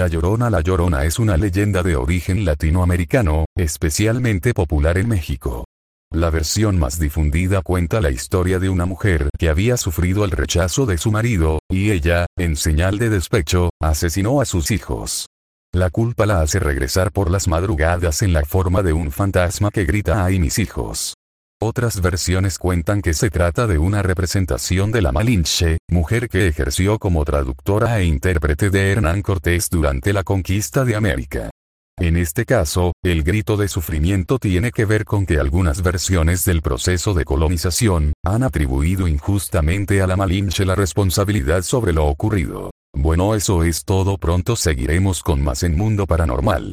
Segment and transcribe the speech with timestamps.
[0.00, 5.66] La Llorona La Llorona es una leyenda de origen latinoamericano, especialmente popular en México.
[6.10, 10.86] La versión más difundida cuenta la historia de una mujer que había sufrido el rechazo
[10.86, 15.26] de su marido, y ella, en señal de despecho, asesinó a sus hijos.
[15.70, 19.84] La culpa la hace regresar por las madrugadas en la forma de un fantasma que
[19.84, 21.12] grita ¡ay mis hijos!
[21.62, 26.98] Otras versiones cuentan que se trata de una representación de la Malinche, mujer que ejerció
[26.98, 31.50] como traductora e intérprete de Hernán Cortés durante la conquista de América.
[31.98, 36.62] En este caso, el grito de sufrimiento tiene que ver con que algunas versiones del
[36.62, 42.70] proceso de colonización han atribuido injustamente a la Malinche la responsabilidad sobre lo ocurrido.
[42.94, 44.16] Bueno, eso es todo.
[44.16, 46.68] Pronto seguiremos con más en Mundo Paranormal.